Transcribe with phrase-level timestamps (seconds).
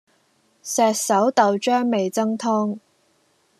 [0.63, 2.79] 石狩豆漿味噌湯